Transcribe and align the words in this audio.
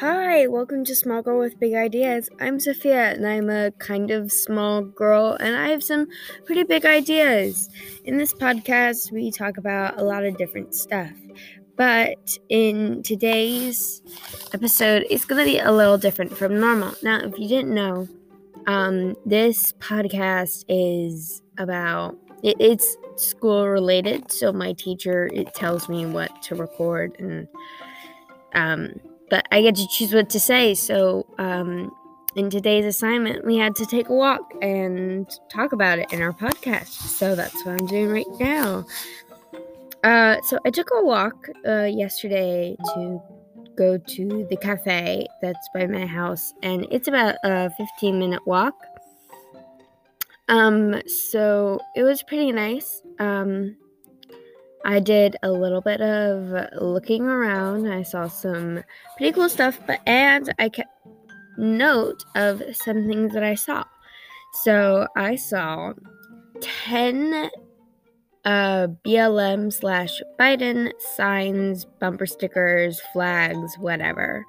Hi, 0.00 0.46
welcome 0.46 0.84
to 0.86 0.96
Small 0.96 1.20
Girl 1.20 1.38
with 1.38 1.60
Big 1.60 1.74
Ideas. 1.74 2.30
I'm 2.40 2.58
Sophia, 2.58 3.12
and 3.12 3.26
I'm 3.26 3.50
a 3.50 3.72
kind 3.72 4.10
of 4.10 4.32
small 4.32 4.80
girl, 4.80 5.36
and 5.38 5.54
I 5.54 5.68
have 5.68 5.84
some 5.84 6.06
pretty 6.46 6.62
big 6.62 6.86
ideas. 6.86 7.68
In 8.04 8.16
this 8.16 8.32
podcast, 8.32 9.12
we 9.12 9.30
talk 9.30 9.58
about 9.58 10.00
a 10.00 10.02
lot 10.02 10.24
of 10.24 10.38
different 10.38 10.74
stuff. 10.74 11.12
But 11.76 12.38
in 12.48 13.02
today's 13.02 14.00
episode, 14.54 15.04
it's 15.10 15.26
going 15.26 15.44
to 15.44 15.52
be 15.52 15.58
a 15.58 15.70
little 15.70 15.98
different 15.98 16.36
from 16.36 16.58
normal. 16.58 16.94
Now, 17.02 17.20
if 17.20 17.38
you 17.38 17.46
didn't 17.46 17.74
know, 17.74 18.08
um, 18.66 19.14
this 19.26 19.74
podcast 19.74 20.64
is 20.68 21.42
about 21.58 22.16
it, 22.42 22.56
it's 22.58 22.96
school 23.16 23.68
related. 23.68 24.32
So 24.32 24.52
my 24.52 24.72
teacher 24.72 25.28
it 25.34 25.52
tells 25.54 25.88
me 25.90 26.06
what 26.06 26.42
to 26.42 26.54
record 26.54 27.14
and 27.18 27.46
um 28.54 29.00
but 29.32 29.48
I 29.50 29.62
get 29.62 29.76
to 29.76 29.88
choose 29.88 30.12
what 30.12 30.28
to 30.28 30.38
say. 30.38 30.74
So, 30.74 31.24
um, 31.38 31.90
in 32.36 32.50
today's 32.50 32.84
assignment, 32.84 33.46
we 33.46 33.56
had 33.56 33.74
to 33.76 33.86
take 33.86 34.10
a 34.10 34.12
walk 34.12 34.52
and 34.60 35.26
talk 35.50 35.72
about 35.72 35.98
it 35.98 36.12
in 36.12 36.20
our 36.20 36.34
podcast. 36.34 36.88
So 36.88 37.34
that's 37.34 37.54
what 37.64 37.80
I'm 37.80 37.86
doing 37.86 38.10
right 38.10 38.26
now. 38.38 38.84
Uh, 40.04 40.36
so 40.42 40.58
I 40.66 40.70
took 40.70 40.90
a 40.94 41.02
walk 41.02 41.48
uh, 41.66 41.84
yesterday 41.84 42.76
to 42.92 43.22
go 43.74 43.96
to 43.96 44.46
the 44.50 44.56
cafe 44.58 45.26
that's 45.40 45.66
by 45.72 45.86
my 45.86 46.04
house, 46.04 46.52
and 46.62 46.86
it's 46.90 47.08
about 47.08 47.36
a 47.42 47.70
15 47.70 48.18
minute 48.18 48.46
walk. 48.46 48.74
Um, 50.48 51.00
so 51.06 51.80
it 51.96 52.02
was 52.02 52.22
pretty 52.22 52.52
nice. 52.52 53.00
Um, 53.18 53.76
I 54.84 55.00
did 55.00 55.36
a 55.42 55.50
little 55.50 55.80
bit 55.80 56.00
of 56.00 56.82
looking 56.82 57.22
around. 57.22 57.90
I 57.90 58.02
saw 58.02 58.28
some 58.28 58.82
pretty 59.16 59.32
cool 59.32 59.48
stuff, 59.48 59.78
but 59.86 60.00
and 60.06 60.52
I 60.58 60.68
kept 60.68 60.90
note 61.56 62.24
of 62.34 62.62
some 62.72 63.06
things 63.06 63.32
that 63.34 63.44
I 63.44 63.54
saw. 63.54 63.84
So 64.64 65.06
I 65.16 65.36
saw 65.36 65.92
10 66.60 67.50
uh, 68.44 68.88
BLM 69.04 69.72
slash 69.72 70.20
Biden 70.38 70.90
signs, 70.98 71.84
bumper 72.00 72.26
stickers, 72.26 73.00
flags, 73.12 73.76
whatever, 73.78 74.44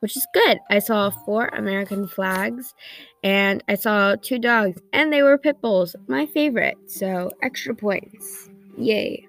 which 0.00 0.16
is 0.16 0.26
good. 0.32 0.58
I 0.70 0.78
saw 0.78 1.10
four 1.10 1.48
American 1.48 2.08
flags 2.08 2.74
and 3.22 3.62
I 3.68 3.74
saw 3.74 4.16
two 4.16 4.38
dogs, 4.38 4.80
and 4.92 5.12
they 5.12 5.22
were 5.22 5.38
pit 5.38 5.60
bulls, 5.60 5.94
my 6.06 6.26
favorite. 6.26 6.76
So 6.86 7.30
extra 7.42 7.74
points. 7.74 8.48
Yay. 8.78 9.27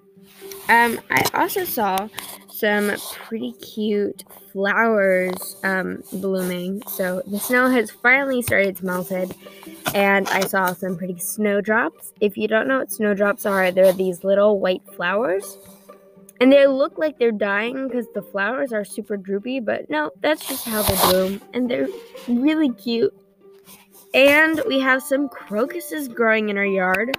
Um, 0.69 0.99
I 1.09 1.23
also 1.33 1.65
saw 1.65 2.07
some 2.47 2.91
pretty 3.25 3.53
cute 3.53 4.23
flowers 4.53 5.55
um, 5.63 6.03
blooming. 6.13 6.83
So 6.87 7.23
the 7.25 7.39
snow 7.39 7.69
has 7.69 7.89
finally 7.89 8.41
started 8.41 8.77
to 8.77 8.85
melt, 8.85 9.11
and 9.95 10.27
I 10.29 10.41
saw 10.41 10.73
some 10.73 10.95
pretty 10.95 11.17
snowdrops. 11.17 12.13
If 12.21 12.37
you 12.37 12.47
don't 12.47 12.67
know 12.67 12.79
what 12.79 12.91
snowdrops 12.91 13.45
are, 13.45 13.71
they're 13.71 13.93
these 13.93 14.23
little 14.23 14.59
white 14.59 14.83
flowers. 14.95 15.57
And 16.41 16.53
they 16.53 16.67
look 16.67 16.97
like 16.97 17.17
they're 17.17 17.31
dying 17.31 17.87
because 17.87 18.05
the 18.13 18.21
flowers 18.21 18.71
are 18.71 18.85
super 18.85 19.17
droopy, 19.17 19.59
but 19.59 19.89
no, 19.89 20.11
that's 20.21 20.47
just 20.47 20.65
how 20.65 20.83
they 20.83 20.95
bloom. 21.11 21.41
And 21.53 21.69
they're 21.69 21.87
really 22.27 22.71
cute. 22.73 23.13
And 24.13 24.61
we 24.67 24.79
have 24.79 25.01
some 25.01 25.29
crocuses 25.29 26.07
growing 26.07 26.49
in 26.49 26.57
our 26.57 26.65
yard. 26.65 27.17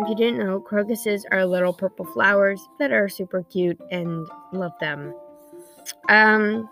If 0.00 0.08
you 0.08 0.14
didn't 0.14 0.38
know, 0.38 0.60
crocuses 0.60 1.26
are 1.32 1.44
little 1.44 1.72
purple 1.72 2.04
flowers 2.06 2.60
that 2.78 2.92
are 2.92 3.08
super 3.08 3.42
cute 3.42 3.80
and 3.90 4.28
love 4.52 4.72
them. 4.80 5.12
Um, 6.08 6.68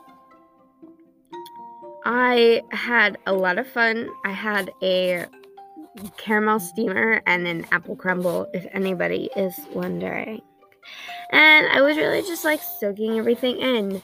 I 2.04 2.62
had 2.70 3.18
a 3.26 3.32
lot 3.32 3.58
of 3.58 3.66
fun. 3.66 4.08
I 4.24 4.30
had 4.30 4.70
a 4.80 5.26
caramel 6.18 6.60
steamer 6.60 7.20
and 7.26 7.48
an 7.48 7.66
apple 7.72 7.96
crumble, 7.96 8.48
if 8.54 8.64
anybody 8.72 9.28
is 9.36 9.58
wondering. 9.72 10.40
And 11.32 11.66
I 11.66 11.80
was 11.80 11.96
really 11.96 12.22
just 12.22 12.44
like 12.44 12.60
soaking 12.78 13.18
everything 13.18 13.58
in. 13.58 14.02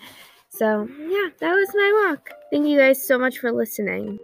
So, 0.48 0.88
yeah, 0.98 1.28
that 1.38 1.52
was 1.52 1.68
my 1.74 2.08
walk. 2.08 2.30
Thank 2.50 2.66
you 2.66 2.78
guys 2.78 3.06
so 3.06 3.18
much 3.18 3.38
for 3.38 3.52
listening. 3.52 4.18